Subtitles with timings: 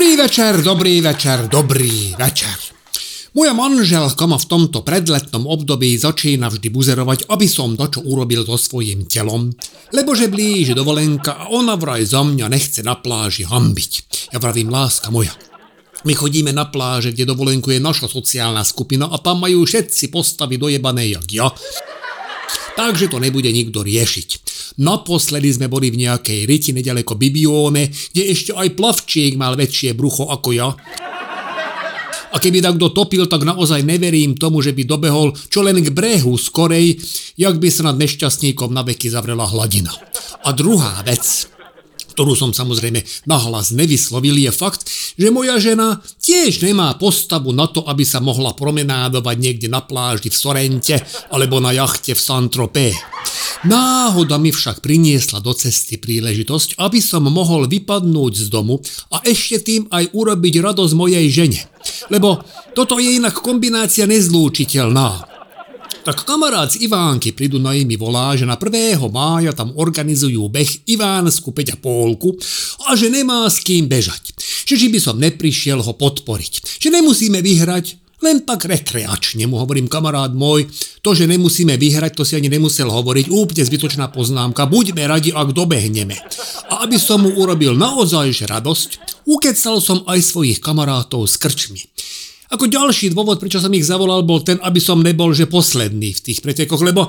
[0.00, 2.56] Dobrý večer, dobrý večer, dobrý večer.
[3.36, 8.48] Moja manželka ma v tomto predletnom období začína vždy buzerovať, aby som to, čo urobil
[8.48, 9.52] so svojím telom.
[9.92, 13.92] Lebože blíži dovolenka a ona vraj za mňa nechce na pláži hambiť.
[14.32, 15.36] Ja vravím, láska moja,
[16.08, 20.56] my chodíme na pláže, kde dovolenku je naša sociálna skupina a tam majú všetci postavy
[20.56, 21.52] dojebané jak ja.
[22.78, 24.28] Takže to nebude nikto riešiť.
[24.80, 30.30] Naposledy sme boli v nejakej riti nedaleko Bibione, kde ešte aj plavčík mal väčšie brucho
[30.30, 30.68] ako ja.
[32.30, 36.38] A keby takto topil, tak naozaj neverím tomu, že by dobehol čo len k brehu
[36.38, 36.94] skorej,
[37.34, 39.90] jak by sa nad nešťastníkom na veky zavrela hladina.
[40.46, 41.50] A druhá vec,
[42.10, 47.86] ktorú som samozrejme nahlas nevyslovil, je fakt, že moja žena tiež nemá postavu na to,
[47.86, 50.96] aby sa mohla promenádovať niekde na pláži v Sorente
[51.30, 52.98] alebo na jachte v Saint-Tropez.
[53.64, 58.80] Náhoda mi však priniesla do cesty príležitosť, aby som mohol vypadnúť z domu
[59.12, 61.60] a ešte tým aj urobiť radosť mojej žene.
[62.08, 62.40] Lebo
[62.72, 65.29] toto je inak kombinácia nezlúčiteľná.
[66.00, 68.96] Tak kamarát z Ivánky pri Dunaji mi volá, že na 1.
[69.12, 71.76] mája tam organizujú beh Ivánsku 5,5
[72.88, 74.32] a že nemá s kým bežať.
[74.64, 76.80] Že či by som neprišiel ho podporiť.
[76.80, 80.72] Že nemusíme vyhrať, len tak rekreačne mu hovorím, kamarát môj,
[81.04, 85.52] to, že nemusíme vyhrať, to si ani nemusel hovoriť, úplne zbytočná poznámka, buďme radi, ak
[85.52, 86.16] dobehneme.
[86.72, 88.90] A aby som mu urobil naozaj radosť,
[89.28, 91.80] ukecal som aj svojich kamarátov s krčmi.
[92.50, 96.20] Ako ďalší dôvod, prečo som ich zavolal, bol ten, aby som nebol že posledný v
[96.20, 97.06] tých pretekoch, lebo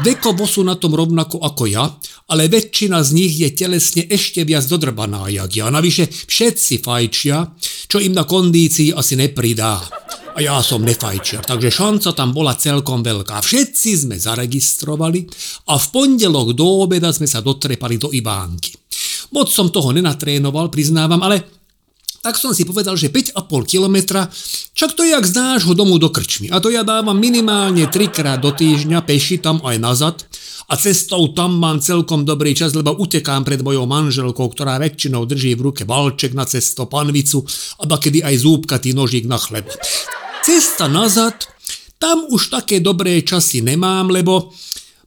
[0.00, 1.84] Dekovo sú na tom rovnako ako ja,
[2.32, 5.68] ale väčšina z nich je telesne ešte viac dodrbaná jak ja.
[5.68, 7.52] Navyše všetci fajčia,
[7.92, 9.84] čo im na kondícii asi nepridá.
[10.32, 13.44] A ja som nefajčiar, takže šanca tam bola celkom veľká.
[13.44, 15.28] Všetci sme zaregistrovali
[15.68, 18.72] a v pondelok do obeda sme sa dotrepali do Ibánky.
[19.36, 21.61] Moc som toho nenatrénoval, priznávam, ale
[22.22, 23.34] tak som si povedal, že 5,5
[23.66, 24.30] kilometra,
[24.78, 26.54] čak to je jak z nášho domu do krčmy.
[26.54, 30.16] A to ja dávam minimálne 3 krát do týždňa, peši tam aj nazad.
[30.70, 35.58] A cestou tam mám celkom dobrý čas, lebo utekám pred mojou manželkou, ktorá väčšinou drží
[35.58, 37.42] v ruke valček na cesto, panvicu
[37.82, 39.66] a kedy aj zúbkatý nožík na chleb.
[40.46, 41.50] Cesta nazad,
[41.98, 44.54] tam už také dobré časy nemám, lebo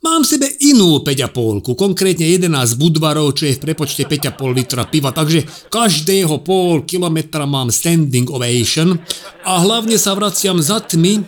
[0.06, 5.10] Mám v sebe inú 5,5, konkrétne 11 budvarov, čo je v prepočte 5,5 litra piva,
[5.10, 5.42] takže
[5.74, 9.02] každého pol kilometra mám standing ovation
[9.42, 11.26] a hlavne sa vraciam za tmy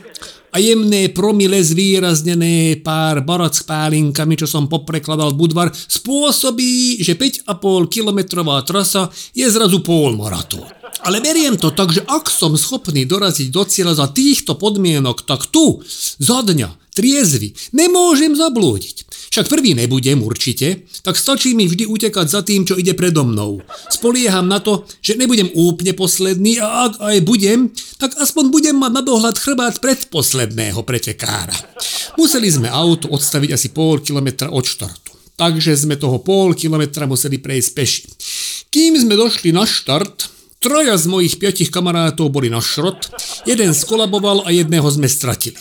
[0.53, 7.49] a jemné promile zvýraznené pár barack pálinkami, čo som poprekladal Budvar, spôsobí, že 5,5
[7.89, 10.76] kilometrová trasa je zrazu polmaratón.
[11.05, 15.45] Ale beriem to tak, že ak som schopný doraziť do cieľa za týchto podmienok, tak
[15.49, 15.81] tu,
[16.17, 19.05] za dňa, triezvy, nemôžem zablúdiť.
[19.29, 23.61] Však prvý nebudem určite, tak stačí mi vždy utekať za tým, čo ide predo mnou.
[23.91, 27.69] Spolieham na to, že nebudem úplne posledný a ak aj budem,
[28.01, 31.53] tak aspoň budem mať na dohľad chrbát predposledného pretekára.
[32.17, 35.13] Museli sme auto odstaviť asi pol kilometra od štartu.
[35.37, 38.03] Takže sme toho pol kilometra museli prejsť peši.
[38.73, 40.36] Kým sme došli na štart,
[40.67, 43.07] Troja z mojich piatich kamarátov boli na šrot,
[43.47, 45.55] jeden skolaboval a jedného sme stratili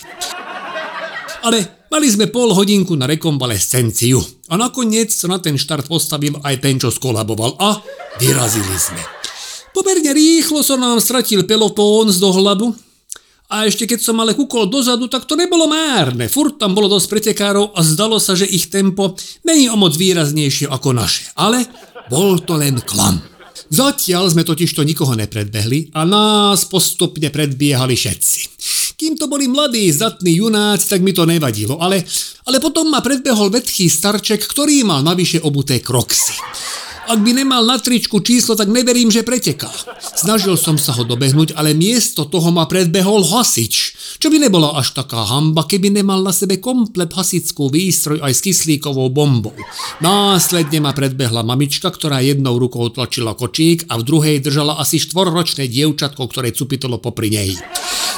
[1.47, 4.19] ale mali sme pol hodinku na rekonvalescenciu.
[4.51, 7.79] A nakoniec sa na ten štart postavil aj ten, čo skolaboval a
[8.19, 8.99] vyrazili sme.
[9.71, 12.75] Pomerne rýchlo sa nám stratil pelotón z dohľadu
[13.47, 16.27] a ešte keď som ale kúkol dozadu, tak to nebolo márne.
[16.27, 19.15] Furt tam bolo dosť pretekárov a zdalo sa, že ich tempo
[19.47, 21.31] není o moc výraznejšie ako naše.
[21.39, 21.63] Ale
[22.11, 23.36] bol to len klam.
[23.67, 28.39] Zatiaľ sme totižto nikoho nepredbehli a nás postupne predbiehali všetci.
[28.97, 32.01] Kým to boli mladí, zdatní junáci, tak mi to nevadilo, ale,
[32.49, 36.33] ale potom ma predbehol vetchý starček, ktorý mal navyše obuté kroksy.
[37.07, 39.71] Ak by nemal na tričku číslo, tak neverím, že preteká.
[40.01, 43.86] Snažil som sa ho dobehnúť, ale miesto toho ma predbehol hasič,
[44.17, 48.43] čo by nebola až taká hamba, keby nemal na sebe komplet hasickú výstroj aj s
[48.43, 49.55] kyslíkovou bombou.
[50.01, 55.69] Následne ma predbehla mamička, ktorá jednou rukou tlačila kočík a v druhej držala asi štvorročné
[55.69, 57.51] dievčatko, ktoré cupitolo popri nej.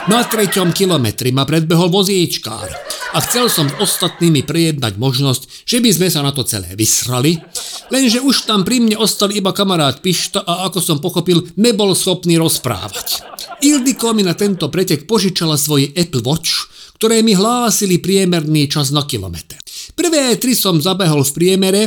[0.07, 2.71] Na treťom kilometri ma predbehol vozíčkár
[3.13, 7.41] a chcel som s ostatnými prijednať možnosť, že by sme sa na to celé vysrali,
[7.89, 12.37] lenže už tam pri mne ostal iba kamarát Pišta a ako som pochopil, nebol schopný
[12.37, 13.38] rozprávať.
[13.59, 19.03] Ildiko mi na tento pretek požičala svoje Apple Watch, ktoré mi hlásili priemerný čas na
[19.03, 19.59] kilometr.
[19.95, 21.81] Prvé tri som zabehol v priemere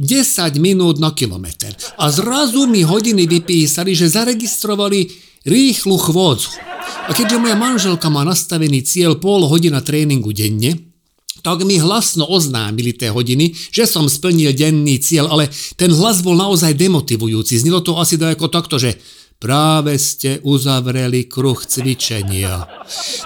[0.00, 5.12] 10 minút na kilometr a zrazu mi hodiny vypísali, že zaregistrovali
[5.44, 6.56] rýchlu chôdzu.
[7.04, 10.94] A keďže moja manželka má nastavený cieľ pol hodina tréningu denne,
[11.44, 16.32] tak mi hlasno oznámili tie hodiny, že som splnil denný cieľ, ale ten hlas bol
[16.32, 17.60] naozaj demotivujúci.
[17.60, 18.96] Znilo to asi do ako takto, že
[19.38, 22.64] práve ste uzavreli kruh cvičenia.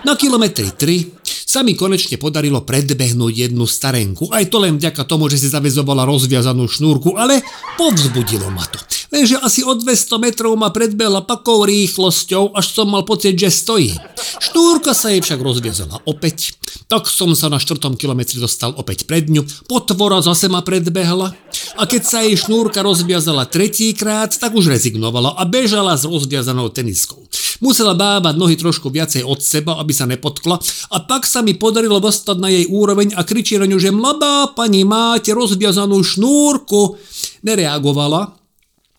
[0.03, 1.19] Na kilometri 3
[1.49, 4.29] sa mi konečne podarilo predbehnúť jednu starenku.
[4.29, 7.41] Aj to len vďaka tomu, že si zavezovala rozviazanú šnúrku, ale
[7.81, 8.77] povzbudilo ma to.
[9.09, 13.97] Lenže asi o 200 metrov ma predbehla takou rýchlosťou, až som mal pocit, že stojí.
[14.39, 16.55] Šnúrka sa jej však rozviazala opäť,
[16.87, 21.35] tak som sa na štvrtom kilometri dostal opäť pred ňu, potvora zase ma predbehla.
[21.79, 27.19] A keď sa jej šnúrka rozviazala tretíkrát, tak už rezignovala a bežala s rozviazanou teniskou.
[27.59, 30.63] Musela bávať nohy trošku viacej od seba, aby sa nepotkla.
[30.95, 34.55] A tak sa mi podarilo dostať na jej úroveň a kričí na ňu, že mladá
[34.55, 36.95] pani máte rozviazanú šnúrku.
[37.43, 38.38] Nereagovala,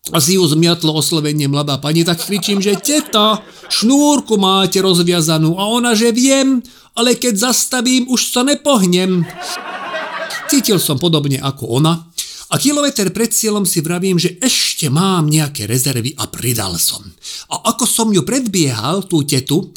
[0.08, 5.92] asi ju zmiatlo oslovenie mladá pani, tak kričím, že teta, šnúrku máte rozviazanú a ona,
[5.92, 6.64] že viem,
[6.96, 9.28] ale keď zastavím, už sa nepohnem.
[10.48, 12.10] Cítil som podobne ako ona
[12.50, 17.04] a kilometr pred cieľom si vravím, že ešte mám nejaké rezervy a pridal som.
[17.54, 19.70] A ako som ju predbiehal, tú tetu,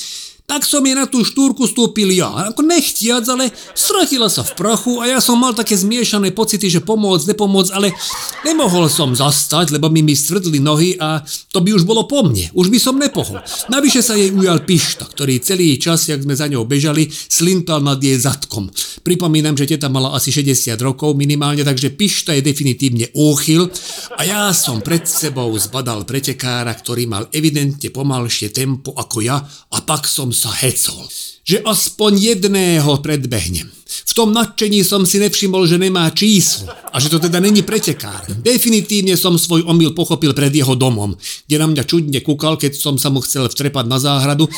[0.44, 2.52] tak som je na tú štúrku stúpil ja.
[2.52, 6.84] Ako nechtiac, ale stratila sa v prachu a ja som mal také zmiešané pocity, že
[6.84, 7.96] pomôcť, nepomôcť, ale
[8.44, 12.52] nemohol som zastať, lebo mi mi stvrdli nohy a to by už bolo po mne.
[12.52, 13.40] Už by som nepohol.
[13.72, 18.04] Navyše sa jej ujal pišta, ktorý celý čas, jak sme za ňou bežali, slintal nad
[18.04, 18.68] jej zadkom.
[19.02, 23.72] Pripomínam, že teta mala asi 60 rokov minimálne, takže pišta je definitívne úchyl
[24.20, 29.40] a ja som pred sebou zbadal pretekára, ktorý mal evidentne pomalšie tempo ako ja
[29.72, 31.08] a pak som sa hecol,
[31.48, 33.72] že aspoň jedného predbehnem.
[34.04, 38.28] V tom nadšení som si nevšimol, že nemá číslo a že to teda není pretekár.
[38.44, 41.16] Definitívne som svoj omyl pochopil pred jeho domom,
[41.48, 44.52] kde na mňa čudne kúkal, keď som sa mu chcel vtrepať na záhradu.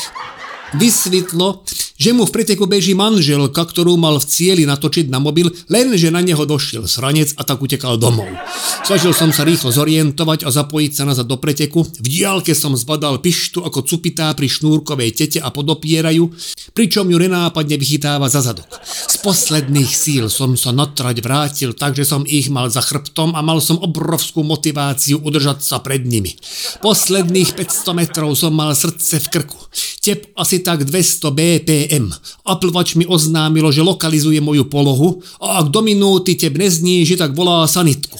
[0.74, 1.62] Vysvetlo,
[1.94, 6.18] že mu v preteku beží manželka, ktorú mal v cieli natočiť na mobil, lenže na
[6.18, 8.26] neho došiel sranec a tak utekal domov.
[8.82, 11.86] Snažil som sa rýchlo zorientovať a zapojiť sa nazad do preteku.
[11.86, 16.34] V diálke som zbadal pištu ako cupitá pri šnúrkovej tete a podopierajú,
[16.74, 18.66] pričom ju nenápadne vychytáva za zadok.
[18.82, 23.40] Z posledných síl som sa na trať vrátil, takže som ich mal za chrbtom a
[23.40, 26.34] mal som obrovskú motiváciu udržať sa pred nimi.
[26.82, 29.58] Posledných 500 metrov som mal srdce v krku.
[30.06, 32.10] Tep asi tak 200 BP GM.
[32.46, 37.34] Apple Watch mi oznámilo, že lokalizuje moju polohu a ak do minúty teb nezníži, tak
[37.34, 38.18] volá sanitku.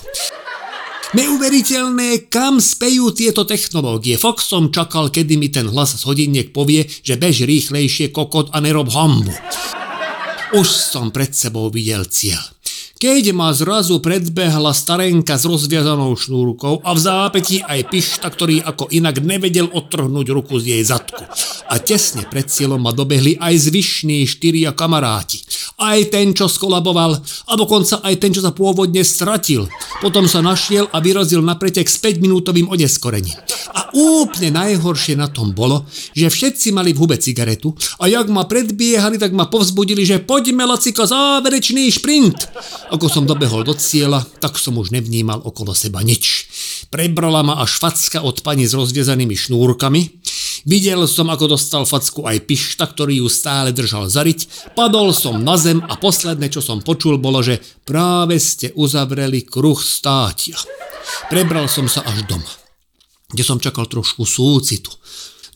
[1.15, 4.19] Neuveriteľné, kam spejú tieto technológie.
[4.19, 8.59] Fakt som čakal, kedy mi ten hlas z hodiniek povie, že bež rýchlejšie kokot a
[8.61, 9.33] nerob hambu.
[10.59, 12.56] Už som pred sebou videl cieľ
[12.97, 18.89] keď ma zrazu predbehla starenka s rozviazanou šnúrkou a v zápätí aj pišta, ktorý ako
[18.89, 21.21] inak nevedel odtrhnúť ruku z jej zadku.
[21.69, 25.45] A tesne pred cieľom ma dobehli aj zvyšní štyria kamaráti.
[25.77, 29.69] Aj ten, čo skolaboval, a dokonca aj ten, čo sa pôvodne stratil.
[30.01, 33.37] Potom sa našiel a vyrazil na pretek s 5-minútovým odeskorením.
[33.77, 35.85] A úplne najhoršie na tom bolo,
[36.17, 40.65] že všetci mali v hube cigaretu a jak ma predbiehali, tak ma povzbudili, že poďme
[40.65, 42.49] lacika záverečný šprint.
[42.87, 46.47] Ako som dobehol do cieľa, tak som už nevnímal okolo seba nič.
[46.87, 50.23] Prebrala ma až facka od pani s rozviezanými šnúrkami.
[50.67, 54.71] Videl som, ako dostal facku aj pišta, ktorý ju stále držal zariť.
[54.79, 59.79] Padol som na zem a posledné, čo som počul, bolo, že práve ste uzavreli kruh
[59.79, 60.59] státia.
[61.31, 62.51] Prebral som sa až doma,
[63.31, 64.91] kde som čakal trošku súcitu.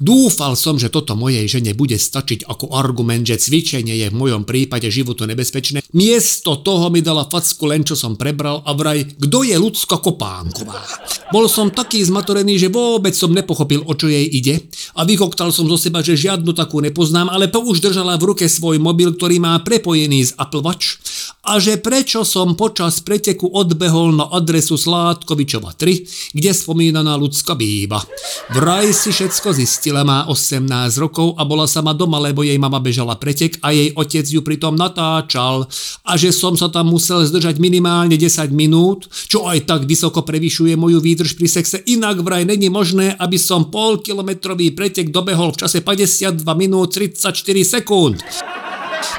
[0.01, 4.49] Dúfal som, že toto mojej žene bude stačiť ako argument, že cvičenie je v mojom
[4.49, 5.85] prípade životu nebezpečné.
[5.93, 10.81] Miesto toho mi dala facku len čo som prebral a vraj, kto je ľudská Kopánková.
[11.29, 15.69] Bol som taký zmatorený, že vôbec som nepochopil, o čo jej ide a vykoktal som
[15.69, 19.37] zo seba, že žiadnu takú nepoznám, ale to už držala v ruke svoj mobil, ktorý
[19.37, 20.97] má prepojený z Apple Watch
[21.41, 27.99] a že prečo som počas preteku odbehol na adresu Sládkovičova 3, kde spomínaná ľudská býva.
[28.53, 30.67] Vraj si všetko zistila, má 18
[31.01, 34.77] rokov a bola sama doma, lebo jej mama bežala pretek a jej otec ju pritom
[34.77, 35.65] natáčal
[36.05, 40.77] a že som sa tam musel zdržať minimálne 10 minút, čo aj tak vysoko prevyšuje
[40.77, 45.81] moju výdrž pri sexe, inak vraj není možné, aby som polkilometrový pretek dobehol v čase
[45.81, 47.33] 52 minút 34
[47.65, 48.21] sekúnd.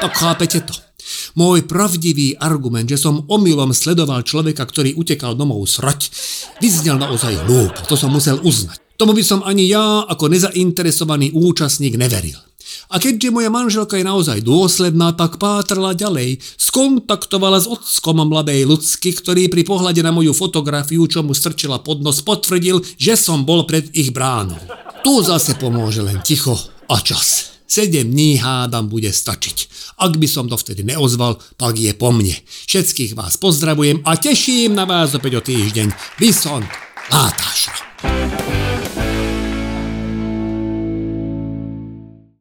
[0.02, 0.91] Tak chápete to.
[1.40, 6.12] Môj pravdivý argument, že som omylom sledoval človeka, ktorý utekal domov srať,
[6.60, 8.80] vyznel naozaj hlúpo, to som musel uznať.
[9.00, 12.38] Tomu by som ani ja ako nezainteresovaný účastník neveril.
[12.92, 16.44] A keďže moja manželka je naozaj dôsledná, tak pátrala ďalej.
[16.60, 22.04] Skontaktovala s ockom mladej ľudsky, ktorý pri pohľade na moju fotografiu, čo mu strčila pod
[22.04, 24.60] nos, potvrdil, že som bol pred ich bránou.
[25.02, 26.54] Tu zase pomôže len ticho
[26.88, 27.51] a čas.
[27.72, 29.72] Sedem dní hádam bude stačiť.
[29.96, 32.36] Ak by som to vtedy neozval, tak je po mne.
[32.68, 36.20] Všetkých vás pozdravujem a teším na vás opäť o týždeň.
[36.20, 36.68] Vysont,
[37.08, 38.51] Látášra.